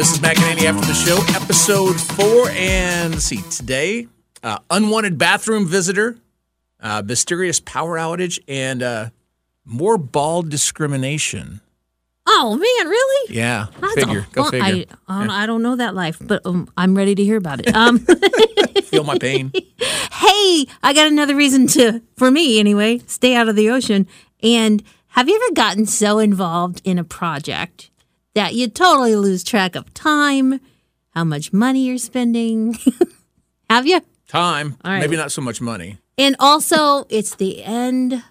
[0.00, 2.48] This is Mac and Annie after the show, episode four.
[2.52, 4.08] And let's see, today,
[4.42, 6.16] uh, unwanted bathroom visitor,
[6.80, 9.10] uh, mysterious power outage, and uh,
[9.66, 11.60] more bald discrimination.
[12.26, 13.36] Oh man, really?
[13.36, 14.26] Yeah, That's figure.
[14.32, 14.86] Go well, figure.
[15.06, 17.60] I, I, don't, I don't know that life, but um, I'm ready to hear about
[17.60, 17.76] it.
[17.76, 17.98] Um,
[18.84, 19.52] Feel my pain.
[19.80, 24.06] hey, I got another reason to, for me anyway, stay out of the ocean.
[24.42, 27.90] And have you ever gotten so involved in a project
[28.34, 30.60] that you totally lose track of time,
[31.10, 32.78] how much money you're spending?
[33.70, 34.00] have you?
[34.28, 35.00] Time, right.
[35.00, 35.98] maybe not so much money.
[36.16, 38.22] And also, it's the end.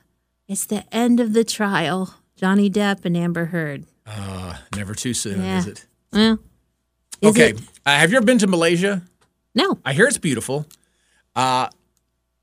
[0.48, 2.13] It's the end of the trial.
[2.35, 3.85] Johnny Depp and Amber Heard.
[4.05, 5.57] Uh, never too soon, Yeah.
[5.59, 5.85] is it?
[6.13, 6.40] Well,
[7.21, 7.49] is okay.
[7.52, 7.59] it?
[7.85, 9.02] Uh, have you ever been to Malaysia?
[9.54, 9.77] No.
[9.84, 10.66] I hear it's beautiful.
[11.35, 11.68] Uh,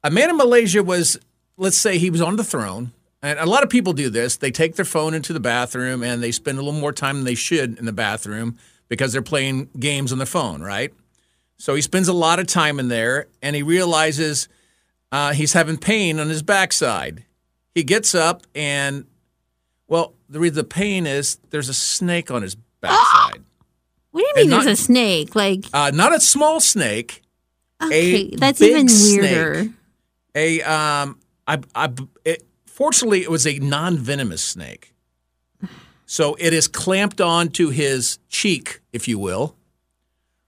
[0.05, 1.19] a man in Malaysia was,
[1.56, 2.92] let's say, he was on the throne.
[3.23, 4.37] And a lot of people do this.
[4.37, 7.25] They take their phone into the bathroom and they spend a little more time than
[7.25, 8.56] they should in the bathroom
[8.89, 10.92] because they're playing games on their phone, right?
[11.59, 14.48] So he spends a lot of time in there and he realizes
[15.11, 17.25] uh, he's having pain on his backside.
[17.75, 19.06] He gets up and,
[19.89, 23.42] well, the reason the pain is there's a snake on his backside.
[24.12, 25.34] What do you mean not- there's a snake?
[25.34, 27.22] Like, Uh, not a small snake.
[27.83, 29.20] okay, that's even snake.
[29.22, 29.69] weirder.
[30.34, 31.91] a um I I
[32.25, 32.45] it,
[32.77, 34.92] fortunately it was a non-venomous snake.
[36.05, 39.56] So it is clamped onto his cheek, if you will.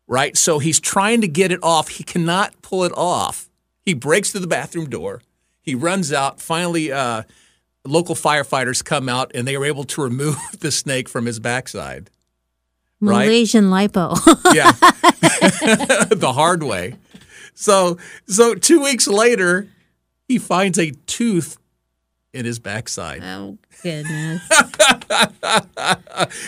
[0.06, 0.36] Right?
[0.36, 1.88] So he's trying to get it off.
[1.88, 3.48] He cannot pull it off.
[3.84, 5.22] He breaks through the bathroom door.
[5.62, 6.40] He runs out.
[6.40, 7.22] Finally uh
[7.84, 12.10] local firefighters come out and they are able to remove the snake from his backside.
[13.00, 13.24] Right?
[13.24, 14.16] Malaysian lipo.
[14.54, 14.72] Yeah.
[16.14, 16.96] the hard way.
[17.54, 19.66] So so 2 weeks later
[20.28, 21.56] he finds a tooth
[22.39, 23.22] in his backside.
[23.22, 24.41] oh goodness.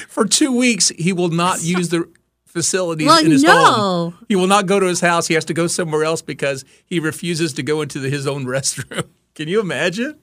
[0.09, 2.09] For 2 weeks he will not use the
[2.47, 3.65] facilities Well, in his no.
[3.65, 4.27] home.
[4.29, 5.27] He will not go to his house.
[5.29, 8.45] He has to go somewhere else because he refuses to go into the, his own
[8.47, 9.07] restroom.
[9.35, 10.19] Can you imagine?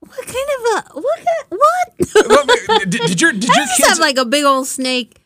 [0.00, 1.18] What kind of a what?
[1.48, 1.98] What?
[2.88, 5.20] Did, did your did your just kids have like a big old snake.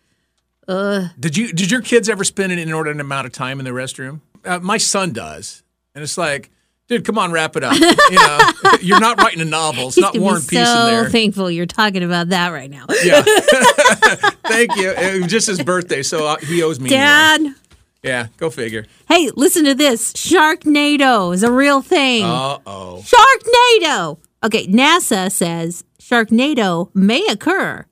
[0.66, 1.10] Ugh.
[1.20, 4.20] Did you did your kids ever spend an inordinate amount of time in the restroom?
[4.44, 5.62] Uh, my son does,
[5.94, 6.50] and it's like,
[6.92, 7.74] dude, come on, wrap it up.
[7.74, 8.38] You know,
[8.82, 9.86] you're not writing a novel.
[9.88, 11.08] It's He's not War and Peace so in there.
[11.10, 12.84] thankful you're talking about that right now.
[13.02, 13.22] yeah.
[14.46, 14.90] Thank you.
[14.90, 16.90] It was just his birthday, so uh, he owes me.
[16.94, 17.00] anyway.
[17.00, 17.54] Dad.
[18.02, 18.86] Yeah, go figure.
[19.08, 20.12] Hey, listen to this.
[20.12, 22.24] Sharknado is a real thing.
[22.24, 23.02] Uh oh.
[23.02, 24.18] Sharknado.
[24.44, 27.86] Okay, NASA says Sharknado may occur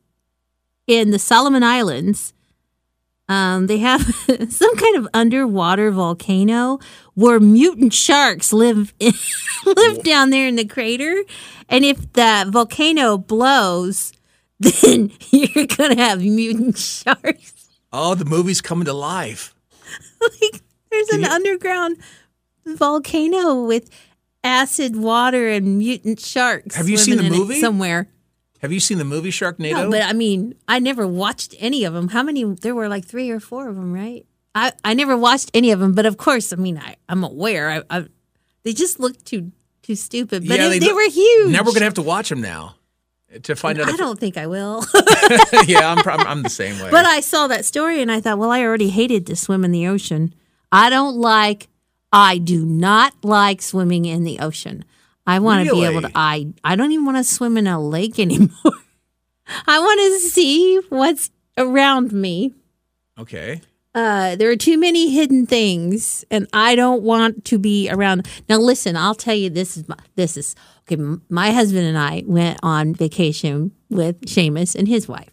[0.87, 2.35] in the Solomon Islands.
[3.31, 4.03] Um, they have
[4.51, 6.81] some kind of underwater volcano
[7.15, 8.93] where mutant sharks live
[9.65, 11.23] live down there in the crater,
[11.69, 14.13] and if that volcano blows,
[14.59, 17.69] then you're gonna have mutant sharks.
[17.93, 19.55] Oh, the movie's coming to life.
[20.21, 20.61] like
[20.91, 21.99] there's an underground
[22.67, 23.91] volcano with
[24.43, 26.75] acid water and mutant sharks.
[26.75, 27.61] Have you seen the movie?
[27.61, 28.09] somewhere?
[28.61, 29.73] Have you seen the movie Sharknado?
[29.73, 32.09] No, but I mean, I never watched any of them.
[32.09, 32.45] How many?
[32.45, 34.27] There were like three or four of them, right?
[34.55, 37.71] I, I never watched any of them, but of course, I mean, I, I'm aware.
[37.71, 38.05] I, I
[38.65, 41.53] they just look too too stupid, but Yeah, it- they they, were huge.
[41.53, 42.75] now we're gonna have to watch them now
[43.45, 43.89] to find out.
[43.89, 44.85] I don't think I will.
[45.67, 46.91] yeah, I'm, prob- I'm the same way.
[46.91, 49.71] But I saw that story and I thought, well, I already hated to swim in
[49.71, 50.35] the ocean.
[50.73, 51.69] I don't like,
[52.13, 54.85] I do not like swimming in the ocean.
[55.27, 57.81] I want to be able to, I, I don't even want to swim in a
[57.81, 58.51] lake anymore.
[59.67, 62.55] I want to see what's around me.
[63.19, 63.61] okay.
[63.93, 68.25] Uh, there are too many hidden things, and I don't want to be around.
[68.49, 70.55] Now, listen, I'll tell you this is my, this is
[70.87, 70.95] okay.
[70.95, 75.31] m- My husband and I went on vacation with Seamus and his wife,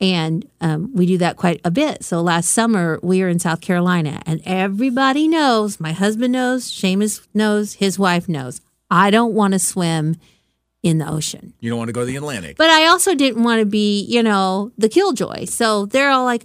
[0.00, 2.02] and um, we do that quite a bit.
[2.02, 5.78] So last summer we were in South Carolina, and everybody knows.
[5.78, 6.64] My husband knows.
[6.72, 7.74] Seamus knows.
[7.74, 8.62] His wife knows.
[8.90, 10.16] I don't want to swim
[10.82, 11.52] in the ocean.
[11.60, 12.56] You don't want to go to the Atlantic.
[12.56, 15.46] But I also didn't want to be, you know, the killjoy.
[15.46, 16.44] So they're all like,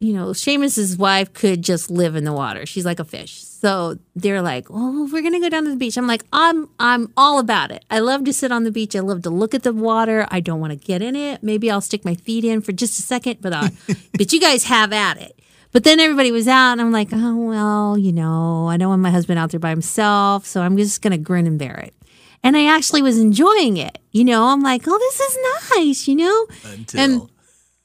[0.00, 2.66] you know, Seamus's wife could just live in the water.
[2.66, 3.42] She's like a fish.
[3.44, 7.12] So they're like, "Oh, we're gonna go down to the beach." I'm like, "I'm I'm
[7.18, 7.84] all about it.
[7.90, 8.96] I love to sit on the beach.
[8.96, 10.26] I love to look at the water.
[10.30, 11.42] I don't want to get in it.
[11.42, 13.68] Maybe I'll stick my feet in for just a second, but uh,
[14.16, 15.38] but you guys have at it."
[15.72, 19.02] But then everybody was out, and I'm like, "Oh well, you know, I don't want
[19.02, 21.94] my husband out there by himself, so I'm just gonna grin and bear it."
[22.42, 23.98] And I actually was enjoying it.
[24.10, 25.38] You know, I'm like, "Oh, this is
[25.76, 26.46] nice," you know.
[26.64, 27.30] Until And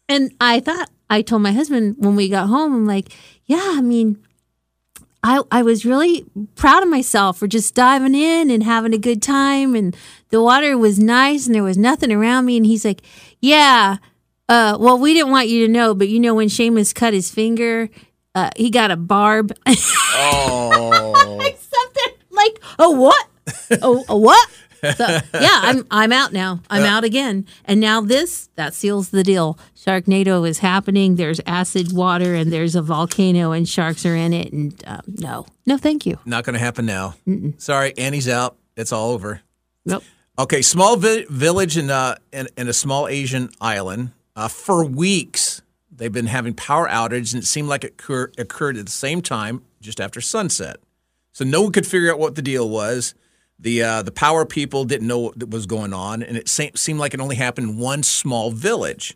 [0.09, 3.09] and I thought I told my husband when we got home, I'm like,
[3.45, 4.17] yeah, I mean,
[5.23, 9.21] I I was really proud of myself for just diving in and having a good
[9.21, 9.95] time and
[10.29, 13.01] the water was nice and there was nothing around me and he's like,
[13.39, 13.97] Yeah,
[14.47, 17.31] Uh, well, we didn't want you to know, but you know when Seamus cut his
[17.31, 17.89] finger,
[18.35, 19.51] uh, he got a barb.
[20.17, 23.27] Oh, Something like a what?
[23.69, 24.49] a, a what?
[24.95, 26.61] So, yeah, I'm I'm out now.
[26.69, 27.45] I'm out again.
[27.65, 29.57] And now this that seals the deal.
[29.75, 31.15] Sharknado is happening.
[31.15, 34.53] There's acid water and there's a volcano and sharks are in it.
[34.53, 36.17] And um, no, no, thank you.
[36.25, 37.15] not going to happen now.
[37.57, 38.55] Sorry, Annie's out.
[38.77, 39.41] It's all over.
[39.85, 40.03] Nope.
[40.37, 44.11] Okay, small vi- village in, uh, in in a small Asian island.
[44.35, 48.77] Uh, for weeks, they've been having power outages, and it seemed like it occur- occurred
[48.77, 50.77] at the same time, just after sunset.
[51.31, 53.13] So no one could figure out what the deal was.
[53.57, 56.99] The uh, the power people didn't know what was going on, and it se- seemed
[56.99, 59.15] like it only happened in one small village.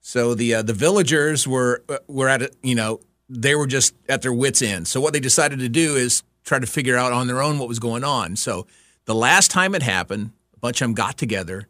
[0.00, 3.94] So the uh, the villagers were uh, were at a, you know they were just
[4.08, 4.88] at their wits end.
[4.88, 7.68] So what they decided to do is try to figure out on their own what
[7.68, 8.34] was going on.
[8.34, 8.66] So
[9.04, 11.68] the last time it happened, a bunch of them got together.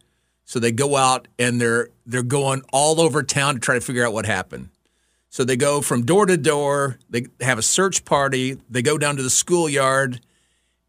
[0.50, 4.04] So they go out and they're they're going all over town to try to figure
[4.04, 4.70] out what happened.
[5.28, 6.98] So they go from door to door.
[7.08, 8.58] They have a search party.
[8.68, 10.20] They go down to the schoolyard,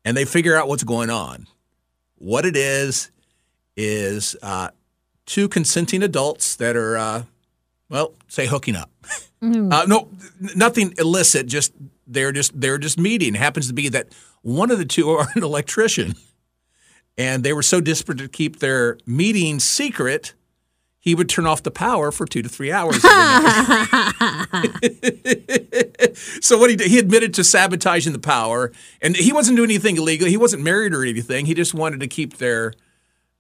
[0.03, 1.45] and they figure out what's going on.
[2.17, 3.11] What it is
[3.77, 4.69] is uh,
[5.27, 7.23] two consenting adults that are, uh,
[7.87, 8.89] well, say hooking up.
[9.43, 10.09] Uh, no,
[10.55, 11.45] nothing illicit.
[11.45, 11.73] Just
[12.07, 13.35] they're just they're just meeting.
[13.35, 14.07] It happens to be that
[14.41, 16.15] one of the two are an electrician,
[17.17, 20.33] and they were so desperate to keep their meeting secret.
[20.99, 23.01] He would turn off the power for two to three hours.
[26.41, 28.71] so what he did, he admitted to sabotaging the power,
[29.01, 30.27] and he wasn't doing anything illegal.
[30.27, 31.47] He wasn't married or anything.
[31.47, 32.73] He just wanted to keep their,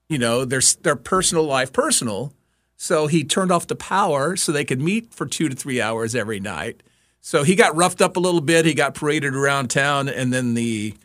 [0.09, 2.33] you know, their their personal life personal.
[2.77, 6.15] So he turned off the power so they could meet for two to three hours
[6.15, 6.81] every night.
[7.21, 8.65] So he got roughed up a little bit.
[8.65, 10.95] He got paraded around town, and then the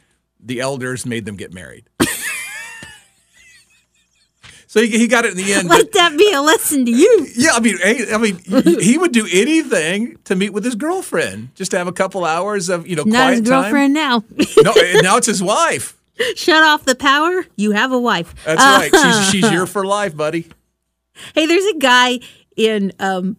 [0.40, 1.88] the elders made them get married.
[4.66, 5.68] So he, he got it in the end.
[5.68, 7.26] Let but- that be a lesson to you.
[7.36, 8.38] yeah, I mean, I mean,
[8.80, 12.68] he would do anything to meet with his girlfriend, just to have a couple hours
[12.68, 14.24] of you know Not quiet his girlfriend now.
[14.62, 15.96] No, eh, now it's his wife.
[16.36, 17.44] Shut off the power.
[17.56, 18.34] You have a wife.
[18.44, 18.90] That's uh, right.
[18.94, 20.46] She's she's your for life, buddy.
[21.34, 22.20] Hey, there's a guy
[22.56, 23.36] in um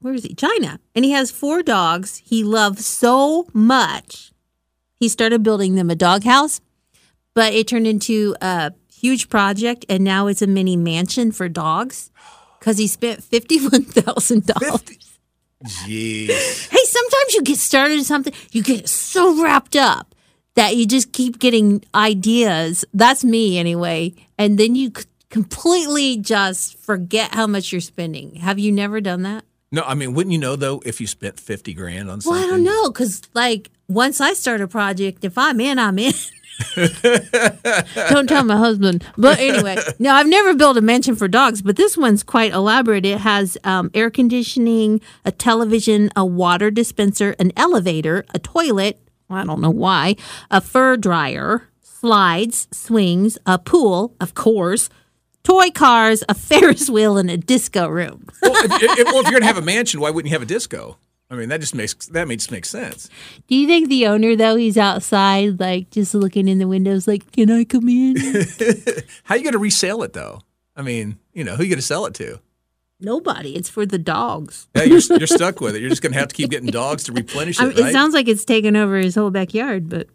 [0.00, 0.34] where is he?
[0.34, 0.80] China.
[0.94, 4.32] And he has four dogs he loves so much.
[4.96, 6.60] He started building them a doghouse,
[7.34, 8.72] but it turned into a
[9.04, 12.10] huge project and now it's a mini mansion for dogs
[12.60, 14.42] cuz he spent $51,000.
[15.64, 16.68] Jeez.
[16.74, 20.14] Hey, sometimes you get started in something, you get so wrapped up
[20.54, 22.84] that you just keep getting ideas.
[22.94, 24.14] That's me anyway.
[24.38, 24.92] And then you
[25.30, 28.36] completely just forget how much you're spending.
[28.36, 29.44] Have you never done that?
[29.72, 32.34] No, I mean, wouldn't you know though if you spent fifty grand on Well.
[32.40, 36.14] I don't know because, like, once I start a project, if I'm in, I'm in.
[38.08, 39.04] don't tell my husband.
[39.16, 43.04] But anyway, now I've never built a mansion for dogs, but this one's quite elaborate.
[43.04, 49.00] It has um, air conditioning, a television, a water dispenser, an elevator, a toilet.
[49.30, 50.16] I don't know why,
[50.50, 54.90] a fur dryer, slides, swings, a pool, of course,
[55.42, 58.26] toy cars, a Ferris wheel, and a disco room.
[58.42, 60.46] Well, if, if, well, if you're gonna have a mansion, why wouldn't you have a
[60.46, 60.98] disco?
[61.34, 63.10] I mean, that just makes that makes makes sense.
[63.48, 67.30] Do you think the owner, though, he's outside, like just looking in the windows, like,
[67.32, 68.16] can I come in?
[69.24, 70.40] How you gonna resell it though?
[70.76, 72.40] I mean, you know, who you gonna sell it to?
[73.00, 73.56] Nobody.
[73.56, 74.68] It's for the dogs.
[74.74, 75.80] Yeah, you're, you're stuck with it.
[75.80, 77.88] You're just gonna have to keep getting dogs to replenish I it, right?
[77.88, 80.08] It sounds like it's taken over his whole backyard, but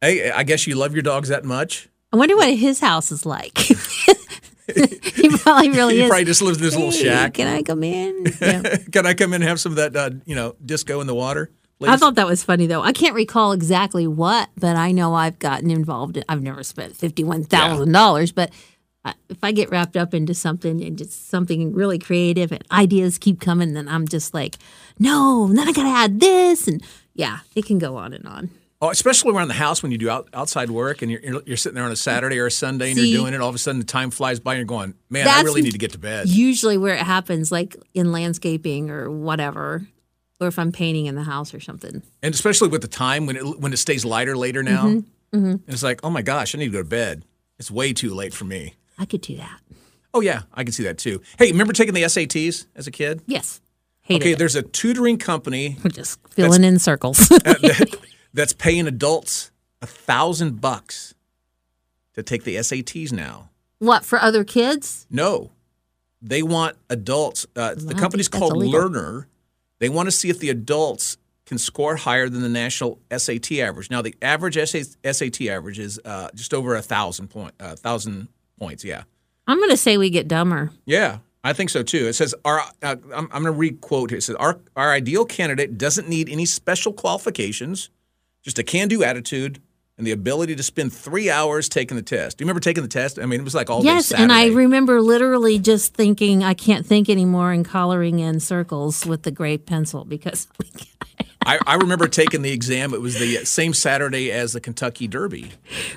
[0.00, 1.88] hey, I guess you love your dogs that much.
[2.12, 3.58] I wonder what his house is like.
[4.74, 5.98] he probably really is.
[6.00, 6.08] he is.
[6.08, 7.34] probably just lives in this little shack.
[7.34, 8.24] Can I come in?
[8.40, 8.76] Yeah.
[8.92, 11.14] Can I come in and have some of that, uh, you know, disco in the
[11.14, 11.50] water?
[11.82, 12.80] I thought that was funny though.
[12.82, 16.16] I can't recall exactly what, but I know I've gotten involved.
[16.16, 18.50] In, I've never spent fifty one thousand dollars, but
[19.04, 23.18] I- if I get wrapped up into something and just something really creative and ideas
[23.18, 24.56] keep coming, then I'm just like,
[24.98, 25.46] no.
[25.48, 28.50] Then I gotta add this, and yeah, it can go on and on.
[28.84, 31.74] Oh, especially around the house when you do out, outside work and you're, you're, sitting
[31.74, 33.40] there on a Saturday or a Sunday and See- you're doing it.
[33.40, 35.72] All of a sudden, the time flies by and you're going, man, I really need
[35.72, 36.28] to get to bed.
[36.28, 39.86] Usually, where it happens, like in landscaping or whatever,
[40.40, 42.02] or if I'm painting in the house or something.
[42.22, 44.84] and especially with the time when it when it stays lighter later now,
[45.32, 45.46] Mm-hmm.
[45.46, 47.24] and it's like, oh my gosh, I need to go to bed.
[47.58, 48.74] It's way too late for me.
[48.98, 49.58] I could do that.
[50.12, 51.22] Oh yeah, I can see that too.
[51.38, 53.22] Hey, remember taking the SATs as a kid?
[53.26, 53.60] Yes.
[54.02, 54.38] Hated Okay, it.
[54.38, 57.16] there's a tutoring company We're just filling in circles.
[57.28, 57.96] that,
[58.34, 59.50] that's paying adults
[59.80, 61.14] a thousand bucks
[62.14, 63.50] to take the SATs now.
[63.78, 65.06] what for other kids?
[65.10, 65.52] No,
[66.20, 67.46] they want adults.
[67.56, 68.56] Uh, the company's called.
[68.56, 69.28] Learner.
[69.78, 73.90] They want to see if the adults can score higher than the national SAT average.
[73.90, 78.84] Now, the average SAT average is uh, just over a thousand point, uh, thousand points.
[78.84, 79.02] Yeah,
[79.46, 80.70] I'm gonna say we get dumber.
[80.86, 81.18] yeah.
[81.46, 82.06] I think so too.
[82.06, 82.60] It says our.
[82.82, 84.16] Uh, I'm, I'm going to requote here.
[84.16, 87.90] It says our our ideal candidate doesn't need any special qualifications,
[88.44, 89.60] just a can-do attitude
[89.98, 92.36] and the ability to spend three hours taking the test.
[92.38, 93.18] Do you remember taking the test?
[93.18, 96.54] I mean, it was like all day Yes, and I remember literally just thinking I
[96.54, 100.46] can't think anymore and coloring in circles with the gray pencil because
[101.46, 102.92] I, I remember taking the exam.
[102.94, 105.52] It was the same Saturday as the Kentucky Derby.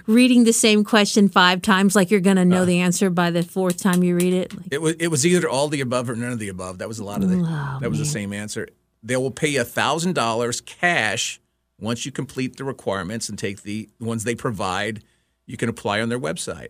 [0.06, 2.46] reading the same question five times like you're going to Uh.
[2.46, 4.54] know the answer by the fourth time you read it.
[4.56, 6.78] Like, It was it was either all the above or none of the above.
[6.80, 7.38] That was a lot of the.
[7.38, 8.68] Oh, that was the same answer.
[9.02, 11.40] They will pay you thousand dollars cash
[11.80, 15.04] once you complete the requirements and take the ones they provide.
[15.46, 16.70] You can apply on their website.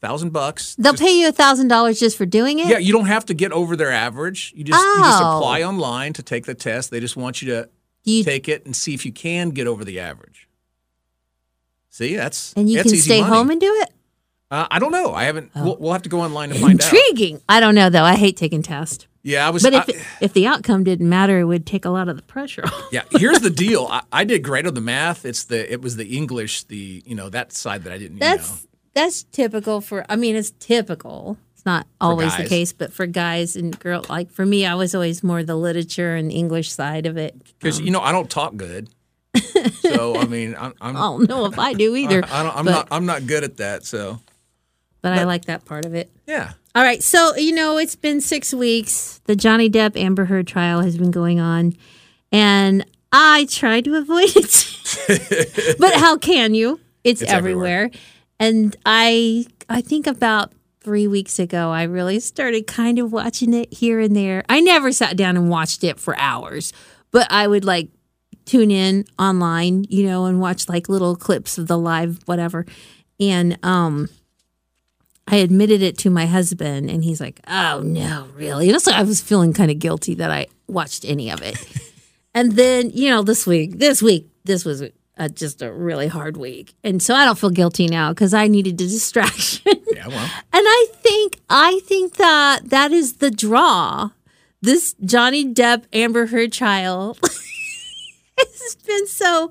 [0.00, 0.74] Thousand bucks.
[0.76, 2.66] they'll Just- pay you a thousand dollars just for doing it.
[2.68, 4.52] Yeah, you don't have to get over their average.
[4.56, 5.36] You just you just Oh.
[5.38, 6.90] apply online to take the test.
[6.90, 7.68] They just want you to
[8.04, 10.48] you, take it and see if you can get over the average.
[11.90, 13.34] See, that's and you that's can stay money.
[13.34, 13.90] home and do it.
[14.50, 15.12] Uh, I don't know.
[15.12, 15.50] I haven't.
[15.54, 16.92] We'll, we'll have to go online to find out.
[16.92, 17.40] Intriguing.
[17.48, 18.02] I don't know though.
[18.04, 19.06] I hate taking tests.
[19.22, 19.62] Yeah, I was.
[19.62, 22.22] But if I- if the outcome didn't matter, it would take a lot of the
[22.22, 22.88] pressure off.
[22.90, 23.86] Yeah, here's the deal.
[23.90, 25.24] I, I did great on the math.
[25.24, 28.18] It's the it was the English, the you know that side that I didn't.
[28.18, 28.60] That's you know.
[28.94, 30.04] that's typical for.
[30.08, 31.36] I mean, it's typical.
[31.54, 34.94] It's not always the case, but for guys and girls, like for me, I was
[34.94, 37.36] always more the literature and English side of it.
[37.58, 38.88] because you um, know I don't talk good.
[39.80, 42.22] so I mean I'm I'm, I don't know if I do either.
[42.24, 43.84] I don't, I'm but, not I'm not good at that.
[43.84, 44.20] So
[45.02, 46.10] but I like that part of it.
[46.26, 49.20] yeah, All right, so you know it's been six weeks.
[49.24, 51.74] The Johnny Depp Amber Heard trial has been going on,
[52.30, 55.76] and I tried to avoid it.
[55.80, 56.78] but how can you?
[57.02, 57.84] It's, It's everywhere.
[57.86, 58.00] everywhere.
[58.38, 63.72] and I I think about three weeks ago I really started kind of watching it
[63.72, 64.44] here and there.
[64.48, 66.72] I never sat down and watched it for hours,
[67.10, 67.88] but I would like
[68.44, 72.64] tune in online, you know, and watch like little clips of the live whatever,
[73.18, 74.08] and um.
[75.30, 79.02] I admitted it to my husband, and he's like, "Oh no, really?" And so I
[79.02, 81.56] was feeling kind of guilty that I watched any of it.
[82.34, 84.82] and then, you know, this week, this week, this was
[85.16, 88.48] a, just a really hard week, and so I don't feel guilty now because I
[88.48, 89.72] needed a distraction.
[89.92, 90.08] yeah.
[90.08, 94.10] Well, and I think, I think that that is the draw.
[94.62, 97.16] This Johnny Depp Amber Heard trial
[98.38, 99.50] has been so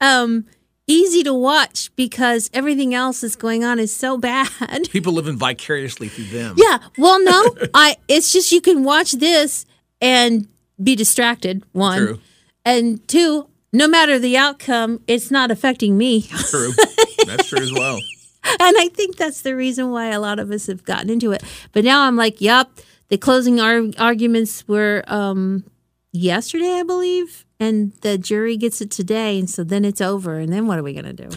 [0.00, 0.46] um,
[0.88, 4.48] easy to watch because everything else that's going on is so bad.
[4.90, 6.56] people living vicariously through them.
[6.58, 6.78] Yeah.
[6.98, 7.96] Well, no, I.
[8.08, 9.64] It's just you can watch this
[10.00, 10.48] and
[10.82, 11.62] be distracted.
[11.72, 12.20] One, True.
[12.64, 13.48] and two.
[13.70, 16.72] No matter the outcome, it's not affecting me, True.
[17.26, 17.96] That's true as well.
[17.96, 21.42] and I think that's the reason why a lot of us have gotten into it.
[21.72, 22.70] But now I'm like, yep.
[23.08, 25.64] The closing ar- arguments were um,
[26.12, 30.38] yesterday, I believe, and the jury gets it today, and so then it's over.
[30.38, 31.28] And then what are we gonna do?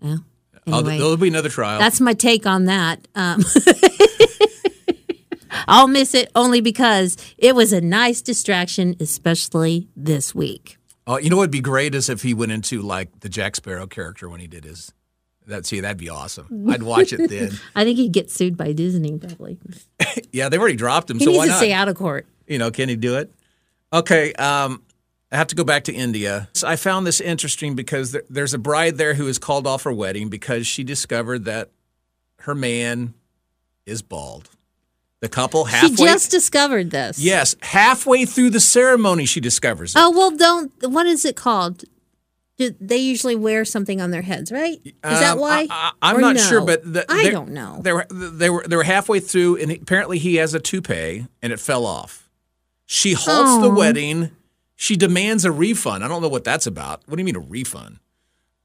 [0.00, 0.16] Yeah.
[0.66, 0.98] Oh, Anyway.
[0.98, 1.78] there'll be another trial.
[1.78, 3.08] That's my take on that.
[3.14, 3.42] Um,
[5.66, 10.76] I'll miss it only because it was a nice distraction, especially this week.
[11.06, 13.56] Oh, you know what would be great is if he went into like the Jack
[13.56, 14.92] Sparrow character when he did his.
[15.46, 16.68] That see, that'd be awesome.
[16.70, 17.52] I'd watch it then.
[17.74, 19.58] I think he'd get sued by Disney probably.
[20.32, 21.56] Yeah, they've already dropped him, He so needs why to not?
[21.58, 22.26] stay out of court.
[22.46, 23.32] You know, can he do it?
[23.92, 24.82] Okay, um,
[25.30, 26.48] I have to go back to India.
[26.54, 29.82] So I found this interesting because there, there's a bride there who has called off
[29.82, 31.70] her wedding because she discovered that
[32.40, 33.12] her man
[33.84, 34.48] is bald.
[35.20, 35.88] The couple halfway.
[35.88, 37.18] She just discovered this.
[37.18, 39.98] yes, halfway through the ceremony, she discovers it.
[40.00, 40.70] Oh well, don't.
[40.88, 41.82] What is it called?
[42.56, 44.80] Do they usually wear something on their heads, right?
[44.84, 45.66] Is that Um, why?
[45.70, 46.42] I, am not no?
[46.42, 47.80] sure, but the, I don't know.
[47.82, 51.52] They were they were they were halfway through, and apparently he has a toupee, and
[51.52, 52.30] it fell off.
[52.86, 53.74] She halts the Oh.
[53.74, 54.30] wedding.
[54.80, 56.04] She demands a refund.
[56.04, 57.02] I don't know what that's about.
[57.06, 57.98] What do you mean a refund?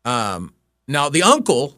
[0.06, 0.54] Um,
[0.88, 1.76] now the uncle,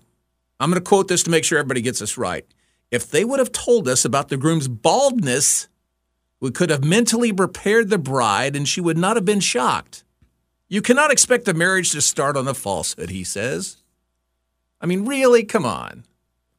[0.60, 2.46] I'm going to quote this to make sure everybody gets this right.
[2.92, 5.70] If they would have told us about the groom's baldness,
[6.42, 10.04] we could have mentally prepared the bride, and she would not have been shocked.
[10.68, 13.78] You cannot expect a marriage to start on a falsehood, he says.
[14.82, 15.46] I mean, really?
[15.46, 16.04] Come on.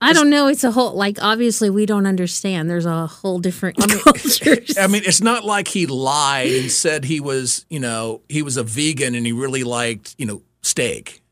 [0.00, 0.46] I don't know.
[0.46, 2.68] It's a whole like obviously we don't understand.
[2.68, 4.76] There's a whole different cultures.
[4.78, 8.56] I mean, it's not like he lied and said he was, you know, he was
[8.56, 11.22] a vegan and he really liked, you know, steak.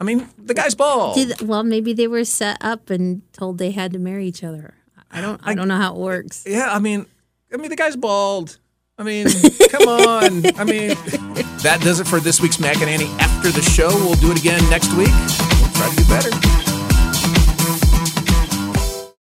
[0.00, 1.16] I mean, the guy's bald.
[1.16, 4.74] Did, well, maybe they were set up and told they had to marry each other.
[5.10, 5.40] I don't.
[5.42, 6.44] I, don't know how it works.
[6.46, 7.06] yeah, I mean,
[7.52, 8.58] I mean, the guy's bald.
[8.98, 9.26] I mean,
[9.70, 10.46] come on.
[10.58, 10.90] I mean,
[11.62, 13.88] that does it for this week's Mac and Annie after the show.
[13.88, 15.08] We'll do it again next week.
[15.08, 16.65] We'll try to do better.